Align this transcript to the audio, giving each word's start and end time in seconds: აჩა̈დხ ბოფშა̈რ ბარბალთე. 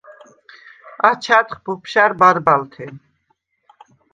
აჩა̈დხ 1.09 1.57
ბოფშა̈რ 1.63 2.11
ბარბალთე. 2.19 2.85